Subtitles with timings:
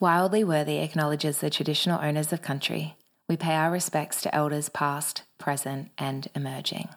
[0.00, 2.96] Wildly Worthy acknowledges the traditional owners of country.
[3.28, 6.88] We pay our respects to elders past, present, and emerging.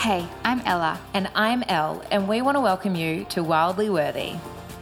[0.00, 4.34] Hey, I'm Ella, And I'm Elle, and we want to welcome you to Wildly Worthy.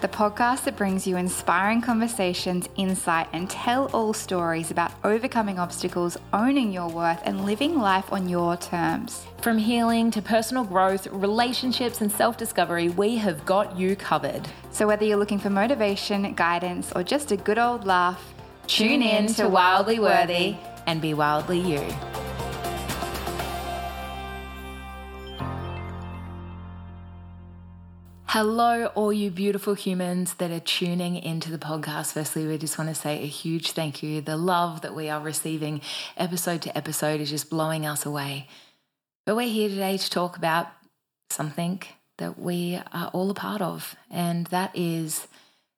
[0.04, 6.18] The podcast that brings you inspiring conversations, insight, and tell all stories about overcoming obstacles,
[6.34, 9.24] owning your worth, and living life on your terms.
[9.40, 14.46] From healing to personal growth, relationships, and self discovery, we have got you covered.
[14.72, 18.22] So, whether you're looking for motivation, guidance, or just a good old laugh,
[18.66, 22.23] Tune in to Wildly Worthy and be wildly you.
[28.34, 32.14] Hello, all you beautiful humans that are tuning into the podcast.
[32.14, 34.20] Firstly, we just want to say a huge thank you.
[34.20, 35.80] The love that we are receiving
[36.16, 38.48] episode to episode is just blowing us away.
[39.24, 40.66] But we're here today to talk about
[41.30, 41.80] something
[42.18, 45.28] that we are all a part of, and that is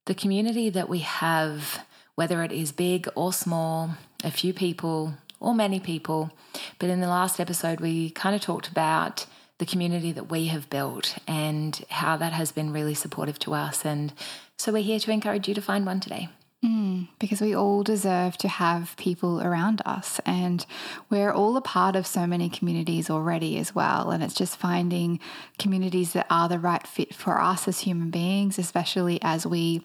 [0.07, 1.85] the community that we have,
[2.15, 3.91] whether it is big or small,
[4.25, 6.31] a few people or many people.
[6.79, 9.27] But in the last episode, we kind of talked about
[9.59, 13.85] the community that we have built and how that has been really supportive to us.
[13.85, 14.13] And
[14.59, 16.29] so we're here to encourage you to find one today.
[16.65, 20.65] Mm, because we all deserve to have people around us and
[21.11, 25.21] we're all a part of so many communities already as well and it's just finding
[25.59, 29.83] communities that are the right fit for us as human beings especially as we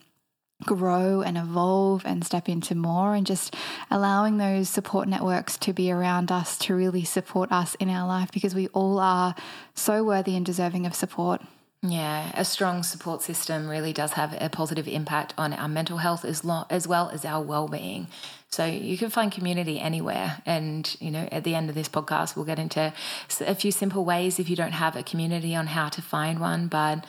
[0.66, 3.56] grow and evolve and step into more and just
[3.90, 8.32] allowing those support networks to be around us to really support us in our life
[8.32, 9.36] because we all are
[9.74, 11.42] so worthy and deserving of support
[11.84, 16.24] Yeah, a strong support system really does have a positive impact on our mental health
[16.24, 18.08] as, lo- as well as our well-being.
[18.50, 22.36] So you can find community anywhere, and you know, at the end of this podcast,
[22.36, 22.94] we'll get into
[23.40, 26.68] a few simple ways if you don't have a community on how to find one.
[26.68, 27.06] But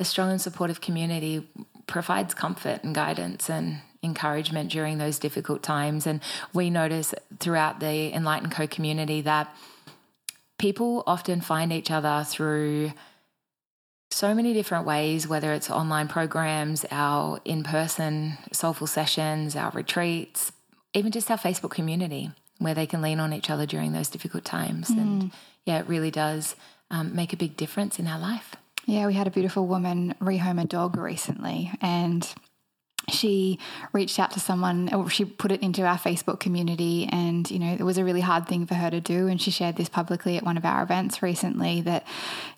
[0.00, 1.46] a strong and supportive community
[1.88, 6.06] provides comfort and guidance and encouragement during those difficult times.
[6.06, 6.20] And
[6.54, 9.52] we notice throughout the Enlightened Co community that
[10.58, 12.92] people often find each other through
[14.10, 20.52] so many different ways, whether it's online programs, our in person soulful sessions, our retreats,
[20.94, 24.44] even just our Facebook community where they can lean on each other during those difficult
[24.44, 24.90] times.
[24.90, 25.30] And
[25.64, 26.56] yeah, it really does
[26.90, 28.56] um, make a big difference in our life.
[28.88, 32.26] Yeah, we had a beautiful woman rehome a dog recently, and
[33.10, 33.58] she
[33.92, 37.70] reached out to someone, or she put it into our Facebook community, and you know
[37.70, 39.26] it was a really hard thing for her to do.
[39.26, 42.06] And she shared this publicly at one of our events recently that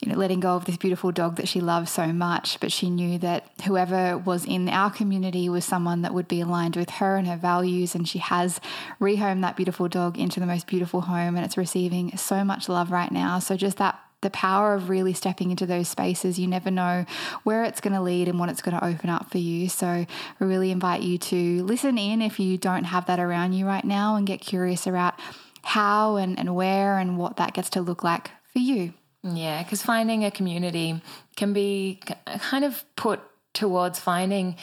[0.00, 2.90] you know letting go of this beautiful dog that she loves so much, but she
[2.90, 7.16] knew that whoever was in our community was someone that would be aligned with her
[7.16, 8.60] and her values, and she has
[9.00, 12.92] rehomed that beautiful dog into the most beautiful home, and it's receiving so much love
[12.92, 13.40] right now.
[13.40, 16.38] So just that the power of really stepping into those spaces.
[16.38, 17.06] You never know
[17.42, 19.68] where it's going to lead and what it's going to open up for you.
[19.68, 20.06] So, I
[20.38, 24.16] really invite you to listen in if you don't have that around you right now
[24.16, 25.14] and get curious about
[25.62, 28.94] how and, and where and what that gets to look like for you.
[29.22, 31.02] Yeah, because finding a community
[31.36, 32.00] can be
[32.40, 33.20] kind of put
[33.52, 34.56] towards finding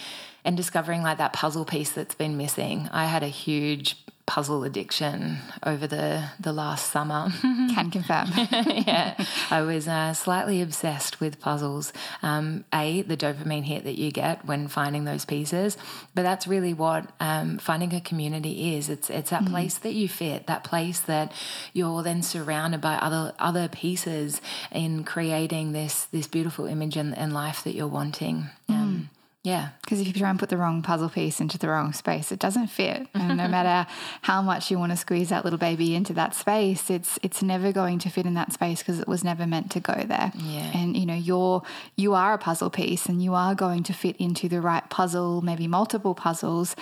[0.47, 2.87] and discovering like that puzzle piece that's been missing.
[2.93, 7.29] I had a huge puzzle addiction over the the last summer.
[7.41, 8.29] Can confirm.
[8.87, 9.15] yeah,
[9.51, 11.91] I was uh, slightly obsessed with puzzles.
[12.23, 15.77] Um, a, the dopamine hit that you get when finding those pieces,
[16.15, 18.87] but that's really what um, finding a community is.
[18.87, 21.33] It's it's that place that you fit, that place that
[21.73, 24.39] you're then surrounded by other other pieces
[24.71, 28.47] in creating this this beautiful image and, and life that you're wanting.
[28.69, 29.09] Um,
[29.47, 32.33] yeah, Because if you try and put the wrong puzzle piece into the wrong space,
[32.33, 33.07] it doesn't fit.
[33.13, 33.89] And no matter
[34.21, 37.71] how much you want to squeeze that little baby into that space, it's it's never
[37.71, 40.33] going to fit in that space because it was never meant to go there.
[40.35, 40.71] Yeah.
[40.75, 41.63] And you know, you're
[41.95, 45.41] you are a puzzle piece, and you are going to fit into the right puzzle,
[45.41, 46.75] maybe multiple puzzles,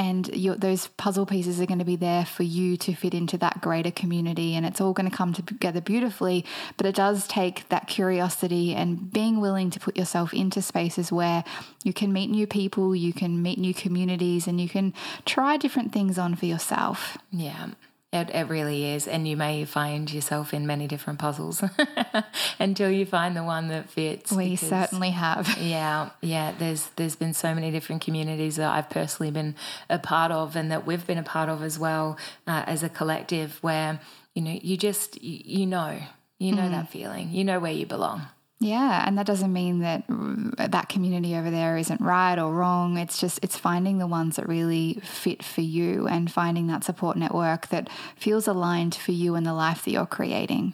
[0.00, 3.36] and you those puzzle pieces are going to be there for you to fit into
[3.36, 6.46] that greater community, and it's all going to come together beautifully.
[6.78, 11.44] But it does take that curiosity and being willing to put yourself into spaces where
[11.84, 14.94] you can meet new people, you can meet new communities, and you can
[15.26, 17.18] try different things on for yourself.
[17.30, 17.72] Yeah,
[18.12, 19.06] it, it really is.
[19.06, 21.62] And you may find yourself in many different puzzles
[22.58, 24.32] until you find the one that fits.
[24.32, 25.48] We because- certainly have.
[25.60, 26.52] Yeah, yeah.
[26.58, 29.54] There's there's been so many different communities that I've personally been
[29.88, 32.88] a part of, and that we've been a part of as well uh, as a
[32.88, 33.58] collective.
[33.62, 34.00] Where
[34.34, 35.98] you know you just you, you know
[36.38, 37.30] you know that feeling.
[37.30, 38.22] You know where you belong.
[38.62, 42.98] Yeah, and that doesn't mean that mm, that community over there isn't right or wrong.
[42.98, 47.16] It's just it's finding the ones that really fit for you and finding that support
[47.16, 50.72] network that feels aligned for you and the life that you're creating.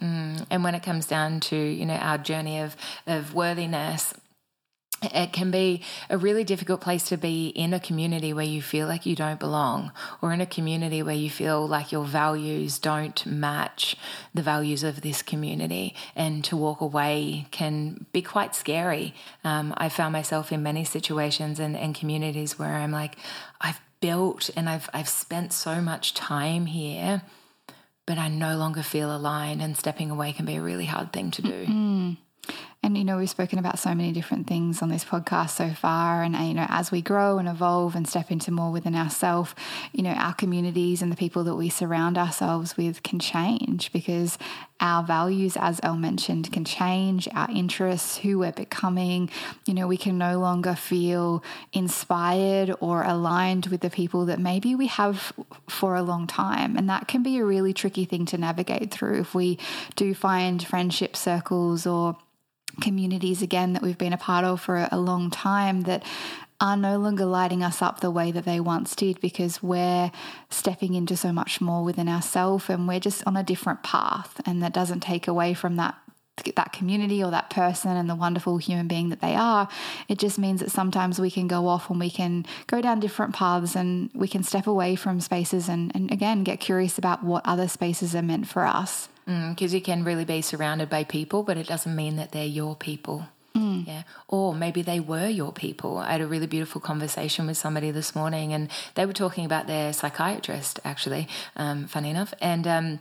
[0.51, 2.75] And when it comes down to you know our journey of
[3.07, 4.13] of worthiness,
[5.01, 8.87] it can be a really difficult place to be in a community where you feel
[8.87, 9.91] like you don't belong,
[10.21, 13.95] or in a community where you feel like your values don't match
[14.33, 15.93] the values of this community.
[16.15, 19.13] And to walk away can be quite scary.
[19.43, 23.17] Um, I found myself in many situations and, and communities where I'm like,
[23.61, 27.21] I've built and I've I've spent so much time here,
[28.05, 31.31] but I no longer feel aligned, and stepping away can be a really hard thing
[31.31, 31.65] to do.
[31.65, 32.13] Mm-hmm.
[32.83, 36.21] And, you know, we've spoken about so many different things on this podcast so far.
[36.23, 39.55] And, uh, you know, as we grow and evolve and step into more within ourselves,
[39.91, 44.37] you know, our communities and the people that we surround ourselves with can change because
[44.79, 49.31] our values, as Elle mentioned, can change, our interests, who we're becoming.
[49.65, 54.75] You know, we can no longer feel inspired or aligned with the people that maybe
[54.75, 55.33] we have
[55.67, 56.77] for a long time.
[56.77, 59.57] And that can be a really tricky thing to navigate through if we
[59.95, 62.17] do find friendship circles or
[62.81, 66.03] communities again that we've been a part of for a long time that
[66.59, 70.11] are no longer lighting us up the way that they once did because we're
[70.49, 74.41] stepping into so much more within ourselves and we're just on a different path.
[74.45, 75.95] And that doesn't take away from that
[76.55, 79.67] that community or that person and the wonderful human being that they are.
[80.07, 83.33] It just means that sometimes we can go off and we can go down different
[83.33, 87.41] paths and we can step away from spaces and, and again get curious about what
[87.43, 91.43] other spaces are meant for us because mm, you can really be surrounded by people,
[91.43, 93.27] but it doesn't mean that they're your people.
[93.53, 93.85] Mm.
[93.85, 94.03] Yeah.
[94.29, 95.97] Or maybe they were your people.
[95.97, 99.67] I had a really beautiful conversation with somebody this morning, and they were talking about
[99.67, 101.27] their psychiatrist, actually,
[101.57, 102.33] um, funny enough.
[102.39, 102.99] And um,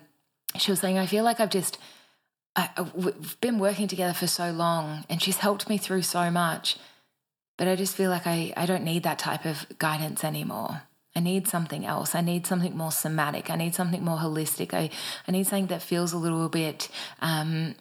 [0.57, 1.79] she was saying, I feel like I've just.
[2.59, 6.77] I, we've been working together for so long, and she's helped me through so much.
[7.59, 10.83] But I just feel like I, I don't need that type of guidance anymore.
[11.17, 12.15] I need something else.
[12.15, 13.49] I need something more somatic.
[13.49, 14.75] I need something more holistic.
[14.75, 14.91] I,
[15.27, 16.91] I need something that feels a little bit
[17.23, 17.75] um,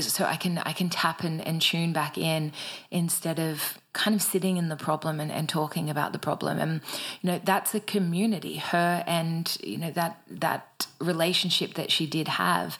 [0.00, 2.52] so I can I can tap and, and tune back in
[2.90, 6.58] instead of kind of sitting in the problem and, and talking about the problem.
[6.58, 6.82] And
[7.22, 8.56] you know that's a community.
[8.56, 12.78] Her and you know that that relationship that she did have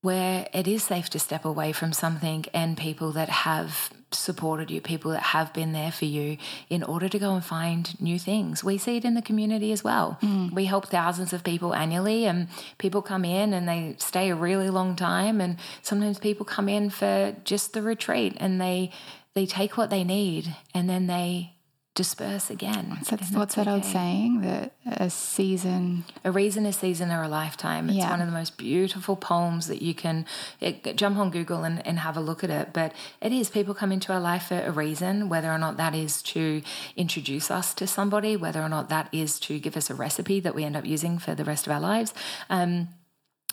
[0.00, 4.80] where it is safe to step away from something and people that have supported you,
[4.80, 6.36] people that have been there for you
[6.68, 8.64] in order to go and find new things.
[8.64, 10.18] We see it in the community as well.
[10.22, 10.52] Mm.
[10.52, 12.48] We help thousands of people annually, and
[12.78, 15.40] people come in and they stay a really long time.
[15.40, 18.90] And sometimes people come in for just the retreat and they
[19.34, 21.54] they take what they need and then they
[21.94, 22.98] disperse again.
[23.32, 23.70] What's that okay.
[23.70, 27.88] old saying that a season, a reason, a season, or a lifetime.
[27.88, 28.10] It's yeah.
[28.10, 30.24] one of the most beautiful poems that you can
[30.60, 32.72] it, jump on Google and, and have a look at it.
[32.72, 35.94] But it is people come into our life for a reason, whether or not that
[35.94, 36.62] is to
[36.96, 40.54] introduce us to somebody, whether or not that is to give us a recipe that
[40.54, 42.14] we end up using for the rest of our lives.
[42.48, 42.88] Um,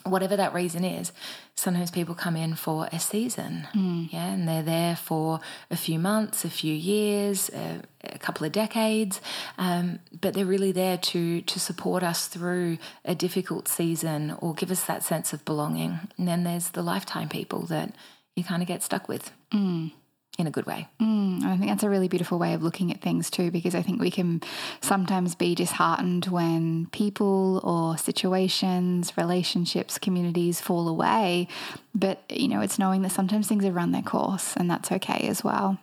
[0.08, 1.12] whatever that reason is,
[1.56, 4.12] sometimes people come in for a season, mm.
[4.12, 5.40] yeah, and they're there for
[5.70, 9.22] a few months, a few years, a, a couple of decades,
[9.58, 14.72] um, but they're really there to to support us through a difficult season or give
[14.72, 16.00] us that sense of belonging.
[16.18, 17.94] And then there's the lifetime people that
[18.36, 19.32] you kind of get stuck with.
[19.54, 19.92] Mm
[20.38, 20.88] in a good way.
[21.02, 23.82] Mm, I think that's a really beautiful way of looking at things too, because I
[23.82, 24.42] think we can
[24.82, 31.48] sometimes be disheartened when people or situations, relationships, communities fall away.
[31.96, 35.28] But, you know, it's knowing that sometimes things have run their course and that's okay
[35.28, 35.80] as well.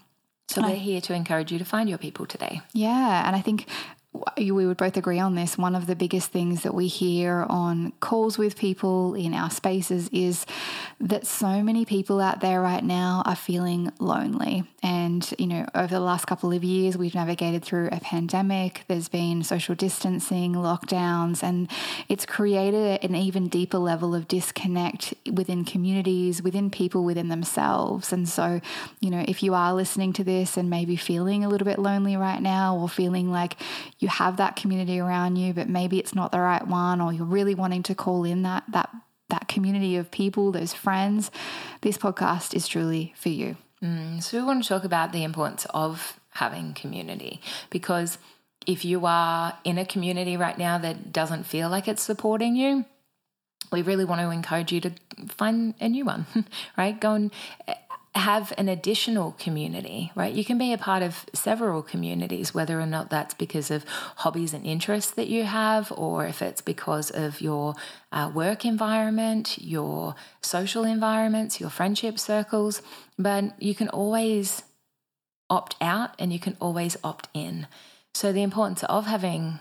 [0.47, 2.61] So we're here to encourage you to find your people today.
[2.75, 3.27] Yeah.
[3.27, 3.67] And I think
[4.37, 5.59] we would both agree on this.
[5.59, 10.09] One of the biggest things that we hear on calls with people in our spaces
[10.13, 10.47] is
[11.01, 14.65] that so many people out there right now are feeling lonely.
[14.83, 19.09] And, you know, over the last couple of years, we've navigated through a pandemic, there's
[19.09, 21.71] been social distancing, lockdowns, and
[22.09, 28.13] it's created an even deeper level of disconnect within communities, within people, within themselves.
[28.13, 28.61] And so,
[29.01, 32.17] you know, if you are listening to this and maybe feeling a little bit lonely
[32.17, 33.57] right now or feeling like
[34.05, 37.25] you have that community around you, but maybe it's not the right one, or you're
[37.25, 38.91] really wanting to call in that that
[39.31, 41.31] that community of people, those friends,
[41.81, 43.57] this podcast is truly for you.
[43.83, 48.19] Mm, so we want to talk about the importance of having community because
[48.67, 52.85] if you are in a community right now that doesn't feel like it's supporting you,
[53.73, 54.93] we really want to encourage you to
[55.29, 56.27] find a new one,
[56.77, 57.01] right?
[57.01, 57.31] Go and
[58.15, 60.33] have an additional community, right?
[60.33, 63.85] You can be a part of several communities, whether or not that's because of
[64.17, 67.75] hobbies and interests that you have, or if it's because of your
[68.13, 72.83] uh, work environment, your social environments, your friendship circles.
[73.19, 74.63] But you can always
[75.51, 77.67] opt out and you can always opt in.
[78.15, 79.59] So, the importance of having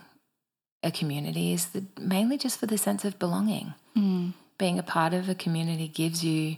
[0.84, 3.74] a community is the, mainly just for the sense of belonging.
[3.98, 4.34] Mm.
[4.60, 6.58] Being a part of a community gives you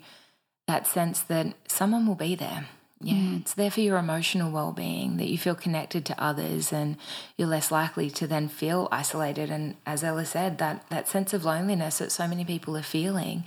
[0.68, 2.68] that sense that someone will be there.
[3.02, 3.42] Yeah, mm.
[3.42, 6.98] it's there for your emotional well being, that you feel connected to others and
[7.38, 9.52] you're less likely to then feel isolated.
[9.52, 13.44] And as Ella said, that, that sense of loneliness that so many people are feeling,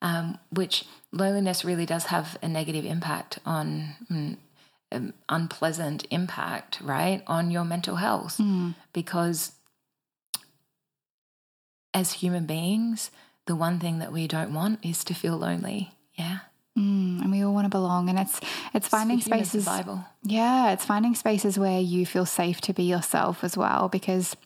[0.00, 3.96] um, which loneliness really does have a negative impact on.
[4.10, 4.36] Mm,
[4.92, 8.36] um, unpleasant impact, right, on your mental health.
[8.36, 8.74] Mm.
[8.92, 9.52] Because
[11.94, 13.10] as human beings,
[13.46, 15.92] the one thing that we don't want is to feel lonely.
[16.14, 16.40] Yeah.
[16.78, 18.40] Mm, and we all want to belong, and it's
[18.72, 19.64] it's finding it's spaces.
[19.64, 20.06] Survival.
[20.22, 24.36] Yeah, it's finding spaces where you feel safe to be yourself as well, because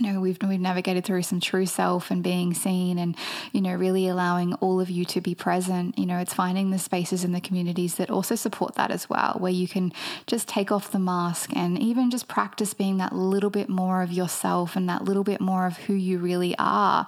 [0.00, 3.16] you know we've we've navigated through some true self and being seen and
[3.52, 5.98] you know really allowing all of you to be present.
[5.98, 9.36] You know it's finding the spaces in the communities that also support that as well
[9.38, 9.92] where you can
[10.26, 14.12] just take off the mask and even just practice being that little bit more of
[14.12, 17.06] yourself and that little bit more of who you really are.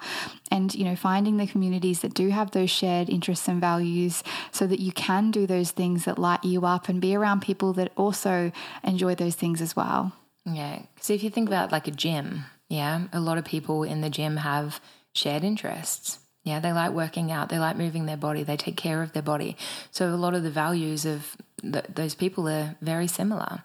[0.51, 4.67] And you know finding the communities that do have those shared interests and values so
[4.67, 7.93] that you can do those things that light you up and be around people that
[7.97, 8.51] also
[8.83, 10.13] enjoy those things as well.
[10.45, 10.83] Yeah.
[11.01, 14.09] So if you think about like a gym yeah, a lot of people in the
[14.09, 14.81] gym have
[15.13, 16.21] shared interests.
[16.45, 19.23] Yeah, they like working out, they like moving their body, they take care of their
[19.23, 19.57] body.
[19.91, 23.65] So a lot of the values of th- those people are very similar,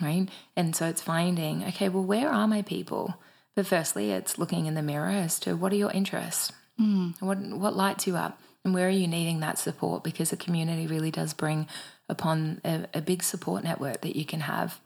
[0.00, 0.28] right?
[0.56, 3.14] And so it's finding, okay, well, where are my people?
[3.54, 6.50] But firstly, it's looking in the mirror as to what are your interests?
[6.80, 7.20] Mm.
[7.20, 8.40] What what lights you up?
[8.64, 10.02] And where are you needing that support?
[10.02, 11.68] Because a community really does bring
[12.08, 14.80] upon a, a big support network that you can have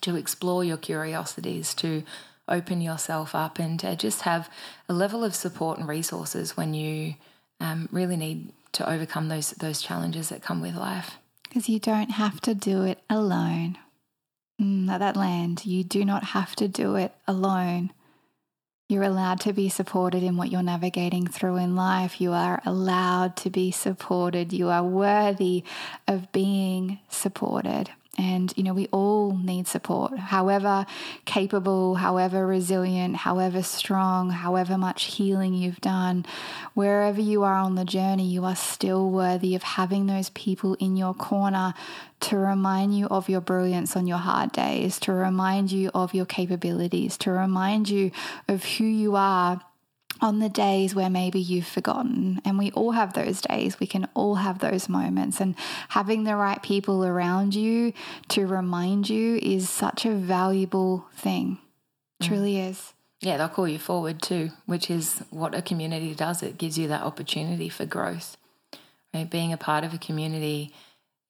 [0.00, 2.02] to explore your curiosities, to
[2.48, 4.48] open yourself up and to just have
[4.88, 7.14] a level of support and resources when you
[7.60, 11.16] um, really need to overcome those those challenges that come with life.
[11.48, 13.78] Because you don't have to do it alone.
[14.60, 17.92] Mm, at that land, you do not have to do it alone.
[18.88, 22.20] You're allowed to be supported in what you're navigating through in life.
[22.20, 24.52] You are allowed to be supported.
[24.52, 25.64] You are worthy
[26.06, 27.90] of being supported.
[28.18, 30.86] And, you know, we all need support, however
[31.26, 36.24] capable, however resilient, however strong, however much healing you've done.
[36.74, 40.96] Wherever you are on the journey, you are still worthy of having those people in
[40.96, 41.74] your corner
[42.20, 46.26] to remind you of your brilliance on your hard days, to remind you of your
[46.26, 48.10] capabilities, to remind you
[48.48, 49.60] of who you are
[50.20, 52.40] on the days where maybe you've forgotten.
[52.44, 53.78] And we all have those days.
[53.78, 55.40] We can all have those moments.
[55.40, 55.54] And
[55.90, 57.92] having the right people around you
[58.28, 61.58] to remind you is such a valuable thing.
[62.22, 62.28] Mm.
[62.28, 62.92] Truly is.
[63.20, 66.42] Yeah, they'll call you forward too, which is what a community does.
[66.42, 68.36] It gives you that opportunity for growth.
[69.14, 69.28] Right?
[69.28, 70.74] Being a part of a community,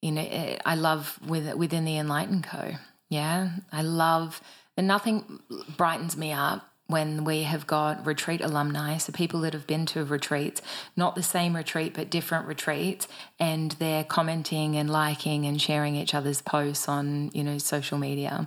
[0.03, 2.75] you know, eh, I love with within the Enlightened Co.
[3.09, 4.41] Yeah, I love,
[4.77, 5.41] and nothing
[5.77, 10.05] brightens me up when we have got retreat alumni, so people that have been to
[10.05, 10.63] retreats,
[10.97, 13.09] not the same retreat, but different retreats,
[13.41, 18.47] and they're commenting and liking and sharing each other's posts on, you know, social media,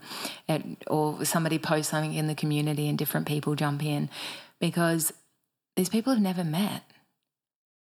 [0.88, 4.10] or somebody posts something in the community and different people jump in
[4.60, 5.12] because
[5.76, 6.84] these people have never met.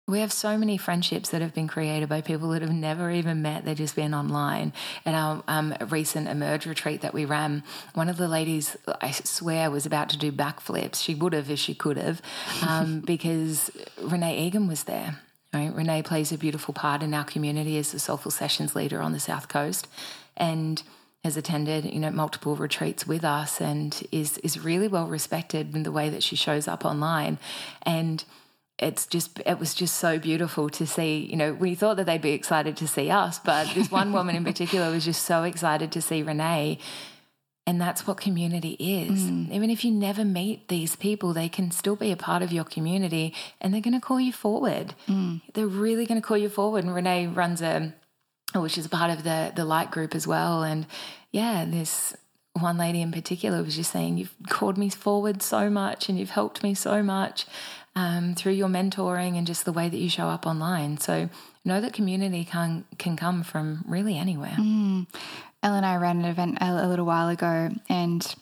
[0.05, 3.41] We have so many friendships that have been created by people that have never even
[3.41, 3.63] met.
[3.63, 4.73] They've just been online.
[5.05, 9.71] At our um, recent Emerge retreat that we ran, one of the ladies, I swear,
[9.71, 11.01] was about to do backflips.
[11.01, 12.21] She would have if she could have,
[12.67, 15.21] um, because Renee Egan was there.
[15.53, 15.73] Right?
[15.73, 19.21] Renee plays a beautiful part in our community as the Soulful Sessions leader on the
[19.21, 19.87] South Coast.
[20.35, 20.83] And
[21.23, 25.83] has attended you know multiple retreats with us and is is really well respected in
[25.83, 27.37] the way that she shows up online
[27.83, 28.25] and
[28.79, 32.21] it's just it was just so beautiful to see you know we thought that they'd
[32.21, 35.91] be excited to see us but this one woman in particular was just so excited
[35.91, 36.77] to see renee.
[37.65, 39.21] And that's what community is.
[39.21, 39.49] Mm.
[39.49, 42.65] even if you never meet these people they can still be a part of your
[42.65, 44.95] community and they're going to call you forward.
[45.07, 45.41] Mm.
[45.53, 46.83] they're really going to call you forward.
[46.83, 47.93] And renee runs a
[48.53, 50.63] which is a part of the the light group as well.
[50.63, 50.87] And
[51.31, 52.13] yeah this
[52.59, 56.29] one lady in particular was just saying you've called me forward so much and you've
[56.31, 57.45] helped me so much
[57.95, 60.97] um, through your mentoring and just the way that you show up online.
[60.97, 61.29] So
[61.65, 64.55] know that community can can come from really anywhere.
[64.57, 65.07] Mm.
[65.61, 68.35] Ellen and I ran an event a, a little while ago, and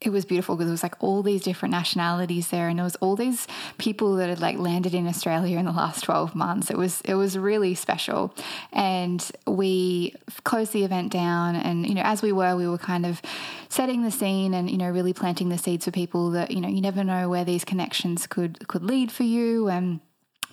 [0.00, 2.96] it was beautiful because it was like all these different nationalities there and there was
[2.96, 3.46] all these
[3.78, 6.70] people that had like landed in Australia in the last 12 months.
[6.70, 8.34] It was it was really special.
[8.72, 13.06] And we closed the event down and you know as we were we were kind
[13.06, 13.22] of
[13.68, 16.68] setting the scene and you know really planting the seeds for people that you know
[16.68, 20.00] you never know where these connections could could lead for you and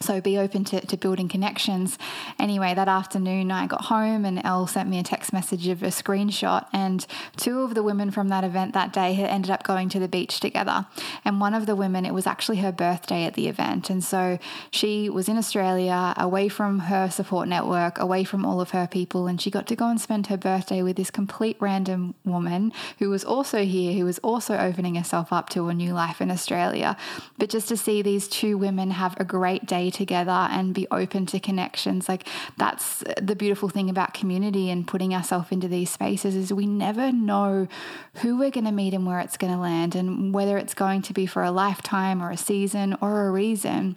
[0.04, 1.98] So be open to, to building connections.
[2.38, 5.88] Anyway, that afternoon I got home and Elle sent me a text message of a
[5.88, 6.68] screenshot.
[6.74, 7.06] And
[7.38, 10.10] two of the women from that event that day had ended up going to the
[10.10, 10.86] beach together.
[11.24, 13.90] And one of the women, it was actually her birthday at the event.
[13.90, 14.40] And so
[14.72, 19.28] she was in Australia, away from her support network, away from all of her people.
[19.28, 23.10] And she got to go and spend her birthday with this complete random woman who
[23.10, 26.98] was also here, who was also opening herself up to a new life in Australia.
[27.38, 31.26] But just to see these two women have a great day together and be open
[31.28, 32.10] to connections.
[32.10, 36.66] Like that's the beautiful thing about community and putting ourselves into these spaces is we
[36.66, 37.68] never know
[38.16, 41.02] who we're going to meet and where it's going to land and whether it's going
[41.04, 43.96] to be for a lifetime or a season or a reason.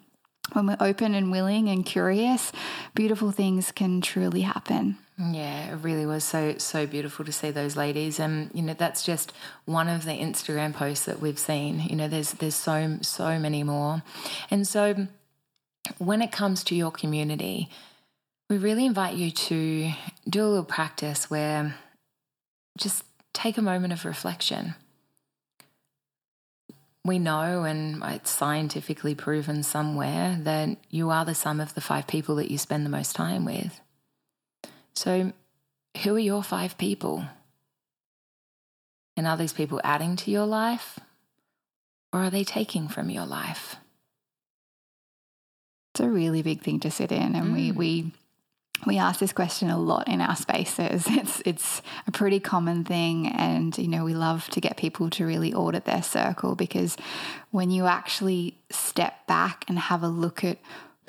[0.52, 2.52] When we're open and willing and curious,
[2.94, 4.96] beautiful things can truly happen.
[5.18, 9.02] Yeah, it really was so so beautiful to see those ladies, and you know that's
[9.02, 9.32] just
[9.64, 11.80] one of the Instagram posts that we've seen.
[11.80, 14.02] You know, there's there's so so many more,
[14.50, 15.08] and so
[15.98, 17.68] when it comes to your community,
[18.48, 19.90] we really invite you to
[20.28, 21.74] do a little practice where
[22.78, 24.74] just take a moment of reflection.
[27.04, 32.06] We know, and it's scientifically proven somewhere, that you are the sum of the five
[32.06, 33.80] people that you spend the most time with.
[34.94, 35.32] So,
[36.02, 37.24] who are your five people?
[39.16, 40.98] And are these people adding to your life,
[42.12, 43.76] or are they taking from your life?
[45.96, 47.54] It's a really big thing to sit in, and mm.
[47.54, 48.12] we we
[48.86, 51.06] we ask this question a lot in our spaces.
[51.10, 55.24] It's it's a pretty common thing, and you know we love to get people to
[55.24, 56.98] really audit their circle because
[57.50, 60.58] when you actually step back and have a look at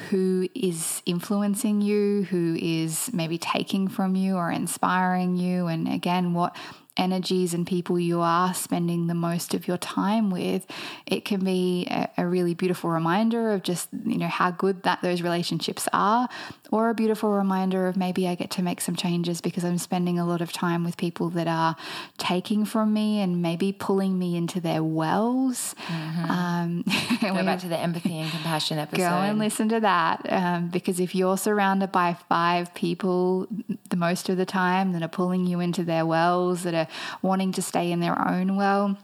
[0.10, 6.34] who is influencing you, who is maybe taking from you or inspiring you, and again,
[6.34, 6.56] what
[6.98, 10.66] energies and people you are spending the most of your time with,
[11.06, 15.02] it can be a, a, really beautiful reminder of just, you know, how good that
[15.02, 16.28] those relationships are,
[16.72, 20.20] or a beautiful reminder of maybe I get to make some changes because I'm spending
[20.20, 21.76] a lot of time with people that are
[22.18, 25.76] taking from me and maybe pulling me into their wells.
[25.88, 26.32] Mm-hmm.
[26.32, 26.84] Um,
[27.22, 29.04] go back to the empathy and compassion episode.
[29.04, 33.48] Go and listen to that um, because if you're surrounded by five people
[33.90, 36.87] the most of the time that are pulling you into their wells, that are
[37.22, 38.98] wanting to stay in their own well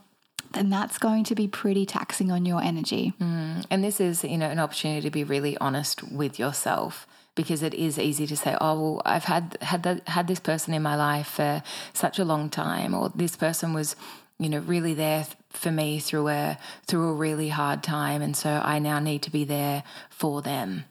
[0.54, 3.12] then that's going to be pretty taxing on your energy.
[3.20, 3.64] Mm.
[3.70, 7.74] And this is, you know, an opportunity to be really honest with yourself because it
[7.74, 10.96] is easy to say, "Oh, well, I've had had that, had this person in my
[10.96, 13.96] life for such a long time, or this person was,
[14.38, 18.60] you know, really there for me through a through a really hard time, and so
[18.64, 20.84] I now need to be there for them."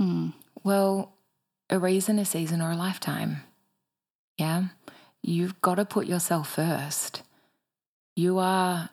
[0.00, 0.32] Mm.
[0.62, 1.12] Well,
[1.68, 3.42] a reason, a season, or a lifetime.
[4.38, 4.64] Yeah.
[5.22, 7.22] You've got to put yourself first.
[8.16, 8.90] You are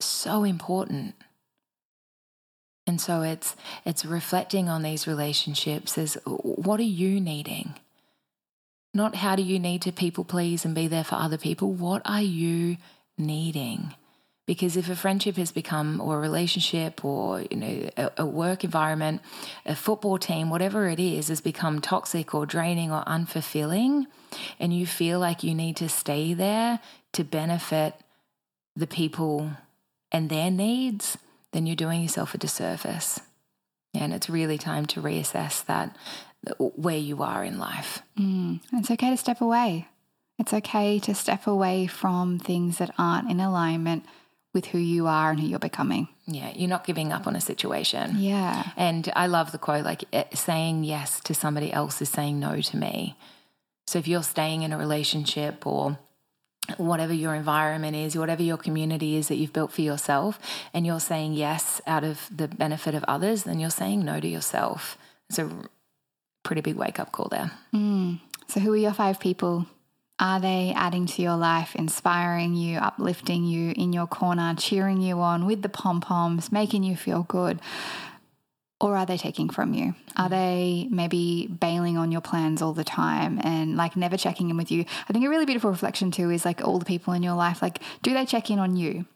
[0.00, 1.14] so important.
[2.86, 7.74] And so it's it's reflecting on these relationships as what are you needing?
[8.92, 11.72] Not how do you need to people please and be there for other people?
[11.72, 12.76] What are you
[13.16, 13.94] needing?
[14.46, 18.64] Because if a friendship has become, or a relationship, or you know, a, a work
[18.64, 19.20] environment,
[19.64, 24.06] a football team, whatever it is, has become toxic or draining or unfulfilling,
[24.58, 26.80] and you feel like you need to stay there
[27.12, 27.94] to benefit
[28.74, 29.52] the people
[30.10, 31.16] and their needs,
[31.52, 33.20] then you're doing yourself a disservice.
[33.94, 35.96] And it's really time to reassess that
[36.58, 38.02] where you are in life.
[38.18, 39.88] Mm, it's okay to step away.
[40.38, 44.04] It's okay to step away from things that aren't in alignment
[44.52, 46.08] with who you are and who you're becoming.
[46.26, 48.16] Yeah, you're not giving up on a situation.
[48.18, 48.70] Yeah.
[48.76, 52.60] And I love the quote like eh, saying yes to somebody else is saying no
[52.60, 53.16] to me.
[53.86, 55.98] So if you're staying in a relationship or
[56.76, 60.38] whatever your environment is, whatever your community is that you've built for yourself,
[60.72, 64.28] and you're saying yes out of the benefit of others, then you're saying no to
[64.28, 64.96] yourself.
[65.28, 65.50] It's a
[66.42, 67.52] pretty big wake up call there.
[67.74, 68.20] Mm.
[68.48, 69.66] So, who are your five people
[70.20, 75.18] are they adding to your life, inspiring you, uplifting you in your corner, cheering you
[75.20, 77.58] on with the pom poms, making you feel good?
[78.82, 79.94] Or are they taking from you?
[80.16, 80.30] Are mm.
[80.30, 84.70] they maybe bailing on your plans all the time and like never checking in with
[84.70, 84.84] you?
[85.08, 87.62] I think a really beautiful reflection too is like all the people in your life,
[87.62, 89.06] like, do they check in on you?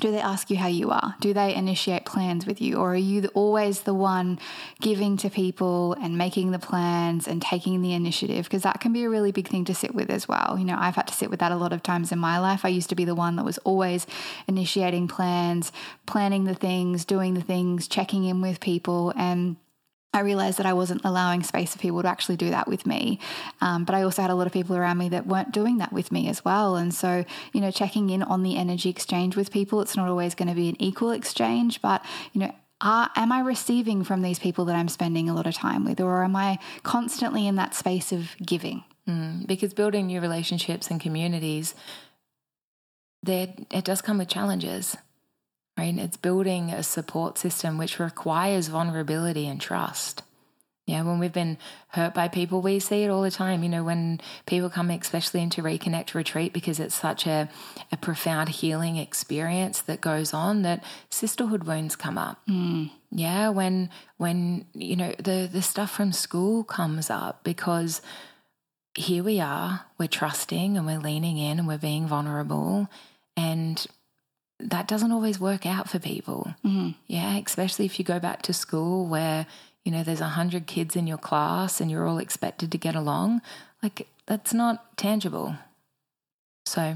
[0.00, 1.14] Do they ask you how you are?
[1.20, 2.76] Do they initiate plans with you?
[2.76, 4.40] Or are you always the one
[4.80, 8.44] giving to people and making the plans and taking the initiative?
[8.44, 10.56] Because that can be a really big thing to sit with as well.
[10.58, 12.64] You know, I've had to sit with that a lot of times in my life.
[12.64, 14.06] I used to be the one that was always
[14.48, 15.70] initiating plans,
[16.06, 19.12] planning the things, doing the things, checking in with people.
[19.16, 19.56] And
[20.14, 23.18] I realized that I wasn't allowing space for people to actually do that with me.
[23.60, 25.92] Um, but I also had a lot of people around me that weren't doing that
[25.92, 26.76] with me as well.
[26.76, 30.34] And so, you know, checking in on the energy exchange with people, it's not always
[30.34, 34.38] going to be an equal exchange, but, you know, are, am I receiving from these
[34.38, 37.74] people that I'm spending a lot of time with, or am I constantly in that
[37.74, 38.84] space of giving?
[39.08, 41.74] Mm, because building new relationships and communities,
[43.22, 44.96] there it does come with challenges,
[45.76, 45.96] right?
[45.96, 50.22] It's building a support system which requires vulnerability and trust.
[50.84, 51.58] Yeah, when we've been
[51.88, 53.62] hurt by people, we see it all the time.
[53.62, 57.48] You know, when people come, especially into Reconnect Retreat, because it's such a,
[57.92, 62.40] a profound healing experience that goes on, that sisterhood wounds come up.
[62.48, 62.90] Mm.
[63.12, 68.02] Yeah, when when you know the the stuff from school comes up because
[68.94, 72.88] here we are, we're trusting and we're leaning in and we're being vulnerable,
[73.36, 73.86] and
[74.62, 76.54] that doesn't always work out for people.
[76.64, 76.94] Mm.
[77.06, 79.46] Yeah, especially if you go back to school where
[79.84, 82.94] you know, there's a hundred kids in your class and you're all expected to get
[82.94, 83.42] along.
[83.82, 85.56] Like that's not tangible.
[86.66, 86.94] So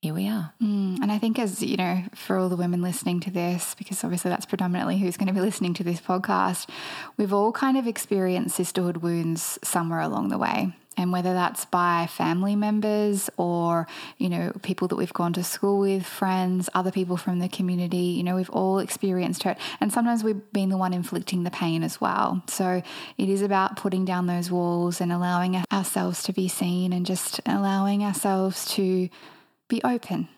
[0.00, 0.52] here we are.
[0.62, 4.04] Mm, and I think, as you know, for all the women listening to this, because
[4.04, 6.68] obviously that's predominantly who's going to be listening to this podcast,
[7.16, 12.06] we've all kind of experienced sisterhood wounds somewhere along the way and whether that's by
[12.10, 13.86] family members or
[14.18, 17.96] you know people that we've gone to school with friends other people from the community
[18.18, 21.82] you know we've all experienced hurt and sometimes we've been the one inflicting the pain
[21.82, 22.42] as well.
[22.48, 22.82] So
[23.16, 27.40] it is about putting down those walls and allowing ourselves to be seen and just
[27.46, 29.08] allowing ourselves to
[29.68, 30.28] be open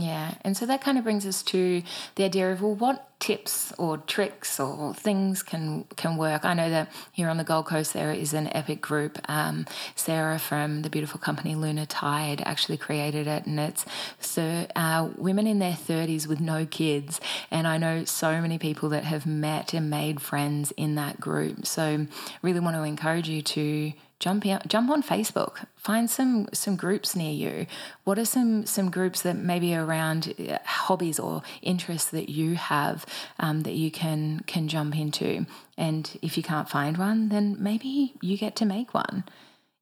[0.00, 0.34] yeah.
[0.42, 1.82] And so that kind of brings us to
[2.14, 6.44] the idea of well, what tips or tricks or things can can work.
[6.44, 9.18] I know that here on the Gold Coast there is an epic group.
[9.28, 13.86] Um, Sarah from the beautiful company Lunar Tide actually created it, and it's
[14.18, 17.20] so uh, women in their thirties with no kids.
[17.50, 21.64] And I know so many people that have met and made friends in that group.
[21.66, 22.06] So
[22.42, 27.32] really want to encourage you to jump jump on Facebook, find some some groups near
[27.32, 27.66] you.
[28.04, 33.04] What are some some groups that maybe around uh, hobbies or interests that you have
[33.40, 35.44] um, that you can can jump into?
[35.76, 39.24] And if you can't find one, then maybe you get to make one.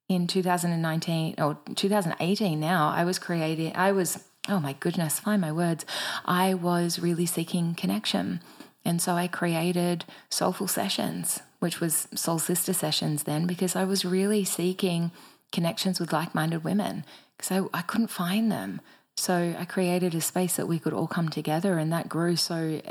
[0.09, 3.75] In 2019 or 2018 now, I was creating.
[3.75, 5.85] I was oh my goodness, find my words.
[6.25, 8.41] I was really seeking connection.
[8.83, 14.03] And so I created Soulful Sessions, which was Soul Sister Sessions then, because I was
[14.03, 15.11] really seeking
[15.51, 17.05] connections with like minded women
[17.37, 18.81] because I, I couldn't find them.
[19.15, 22.81] So I created a space that we could all come together, and that grew so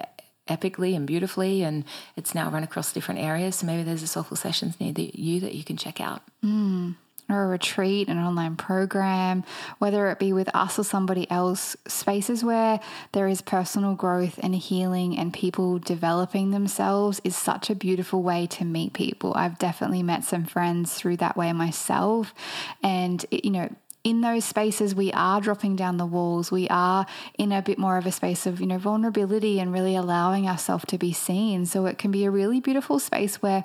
[0.48, 1.64] epically and beautifully.
[1.64, 3.56] And it's now run across different areas.
[3.56, 6.22] So maybe there's a Soulful Sessions near you that you can check out.
[6.44, 6.94] Mm
[7.32, 9.44] or a retreat, an online program,
[9.78, 12.80] whether it be with us or somebody else, spaces where
[13.12, 18.46] there is personal growth and healing and people developing themselves is such a beautiful way
[18.46, 19.32] to meet people.
[19.34, 22.34] I've definitely met some friends through that way myself.
[22.82, 23.68] And, it, you know,
[24.02, 27.04] in those spaces we are dropping down the walls we are
[27.38, 30.84] in a bit more of a space of you know vulnerability and really allowing ourselves
[30.86, 33.64] to be seen so it can be a really beautiful space where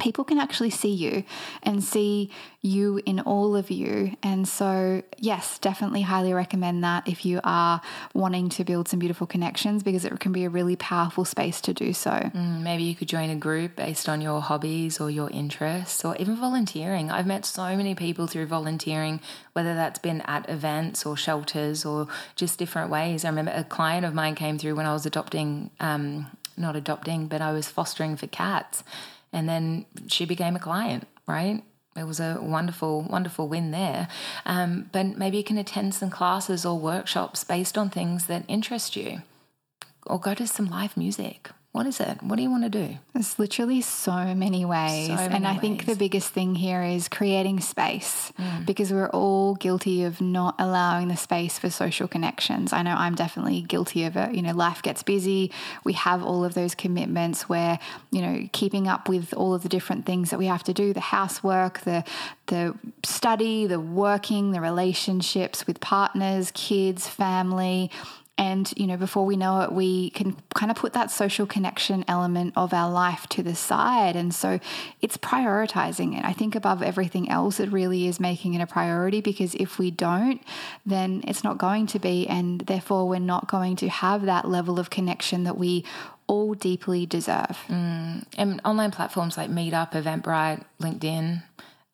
[0.00, 1.22] people can actually see you
[1.62, 4.16] and see you in all of you.
[4.22, 7.80] And so, yes, definitely highly recommend that if you are
[8.14, 11.74] wanting to build some beautiful connections because it can be a really powerful space to
[11.74, 12.10] do so.
[12.10, 16.16] Mm, maybe you could join a group based on your hobbies or your interests or
[16.16, 17.10] even volunteering.
[17.10, 19.20] I've met so many people through volunteering,
[19.52, 23.24] whether that's been at events or shelters or just different ways.
[23.24, 27.26] I remember a client of mine came through when I was adopting, um, not adopting,
[27.26, 28.82] but I was fostering for cats
[29.32, 31.62] and then she became a client, right?
[31.96, 34.08] It was a wonderful, wonderful win there.
[34.46, 38.96] Um, but maybe you can attend some classes or workshops based on things that interest
[38.96, 39.22] you,
[40.06, 42.22] or go to some live music what is it?
[42.22, 42.98] What do you want to do?
[43.14, 45.06] There's literally so many ways.
[45.06, 45.60] So many and I ways.
[45.62, 48.66] think the biggest thing here is creating space mm.
[48.66, 52.74] because we're all guilty of not allowing the space for social connections.
[52.74, 54.34] I know I'm definitely guilty of it.
[54.34, 55.50] You know, life gets busy.
[55.82, 57.78] We have all of those commitments where,
[58.10, 60.92] you know, keeping up with all of the different things that we have to do,
[60.92, 62.04] the housework, the
[62.48, 67.90] the study, the working, the relationships with partners, kids, family,
[68.42, 72.04] and, you know, before we know it, we can kind of put that social connection
[72.08, 74.16] element of our life to the side.
[74.16, 74.58] And so
[75.00, 76.24] it's prioritizing it.
[76.24, 79.92] I think above everything else, it really is making it a priority because if we
[79.92, 80.42] don't,
[80.84, 82.26] then it's not going to be.
[82.26, 85.84] And therefore, we're not going to have that level of connection that we
[86.26, 87.56] all deeply deserve.
[87.68, 88.24] Mm.
[88.36, 91.44] And online platforms like Meetup, Eventbrite, LinkedIn,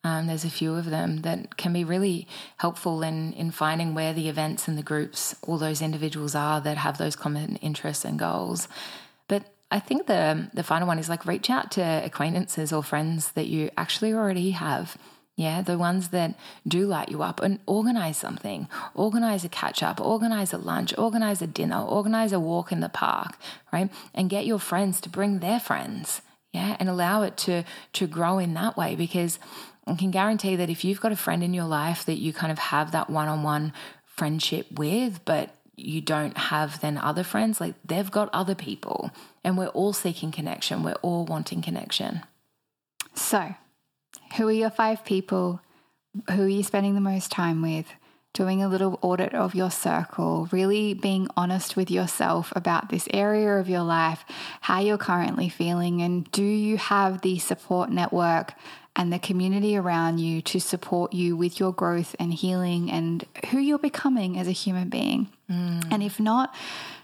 [0.03, 4.13] um, there's a few of them that can be really helpful in, in finding where
[4.13, 8.17] the events and the groups, all those individuals are that have those common interests and
[8.17, 8.69] goals.
[9.27, 13.31] But I think the the final one is like reach out to acquaintances or friends
[13.33, 14.97] that you actually already have
[15.39, 16.35] Yeah, the ones that
[16.67, 21.41] do light you up and organize something, organize a catch up, organize a lunch, organize
[21.41, 23.37] a dinner, organize a walk in the park,
[23.71, 23.89] right?
[24.13, 26.21] And get your friends to bring their friends.
[26.51, 29.39] Yeah, and allow it to to grow in that way because
[29.89, 32.51] I can guarantee that if you've got a friend in your life that you kind
[32.51, 33.73] of have that one-on-one
[34.05, 39.11] friendship with, but you don't have then other friends, like they've got other people
[39.43, 40.83] and we're all seeking connection.
[40.83, 42.21] We're all wanting connection.
[43.15, 43.55] So,
[44.37, 45.61] who are your five people?
[46.31, 47.87] Who are you spending the most time with?
[48.33, 53.57] Doing a little audit of your circle, really being honest with yourself about this area
[53.57, 54.23] of your life,
[54.61, 58.53] how you're currently feeling, and do you have the support network
[58.99, 63.57] and the community around you to support you with your growth and healing and who
[63.57, 65.29] you're becoming as a human being?
[65.49, 65.89] Mm.
[65.89, 66.53] And if not,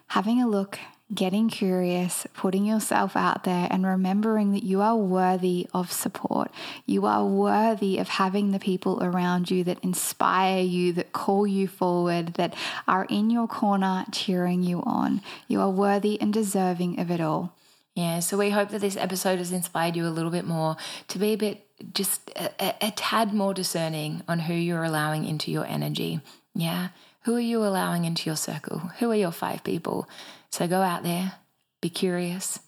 [0.08, 0.77] having a look
[1.13, 6.51] getting curious, putting yourself out there, and remembering that you are worthy of support.
[6.86, 11.67] You are worthy of having the people around you that inspire you, that call you
[11.67, 12.55] forward, that
[12.89, 15.21] are in your corner cheering you on.
[15.47, 17.53] You are worthy and deserving of it all.
[17.95, 20.75] Yeah, so we hope that this episode has inspired you a little bit more
[21.08, 25.49] to be a bit just a, a, tad more discerning on who you're allowing into
[25.49, 26.19] your energy.
[26.53, 26.89] Yeah.
[27.23, 28.79] Who are you allowing into your circle?
[28.99, 30.08] Who are your five people?
[30.51, 31.34] So go out there,
[31.81, 32.60] be curious,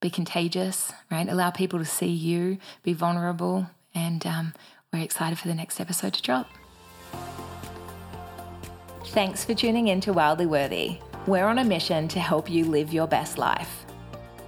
[0.00, 1.28] be contagious, right?
[1.28, 4.54] Allow people to see you, be vulnerable, and um,
[4.92, 6.48] we're excited for the next episode to drop.
[9.06, 10.98] Thanks for tuning in to Wildly Worthy.
[11.26, 13.84] We're on a mission to help you live your best life.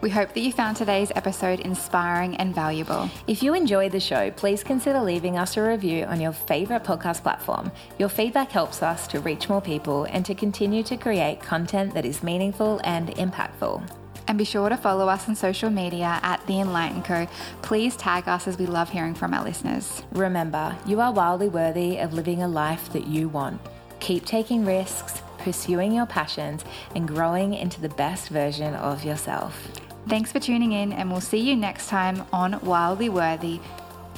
[0.03, 3.11] We hope that you found today's episode inspiring and valuable.
[3.27, 7.23] If you enjoyed the show, please consider leaving us a review on your favorite podcast
[7.23, 7.73] platform.
[7.99, 12.05] Your feedback helps us to reach more people and to continue to create content that
[12.05, 13.91] is meaningful and impactful.
[14.29, 17.27] And be sure to follow us on social media at The Enlightened Co.
[17.63, 20.03] Please tag us as we love hearing from our listeners.
[20.13, 23.61] Remember, you are wildly worthy of living a life that you want.
[24.01, 29.71] Keep taking risks, pursuing your passions, and growing into the best version of yourself.
[30.09, 33.59] Thanks for tuning in, and we'll see you next time on Wildly Worthy.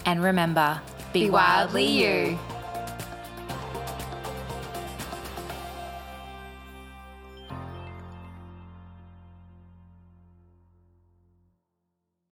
[0.04, 0.80] And remember,
[1.14, 2.38] be, be wildly you.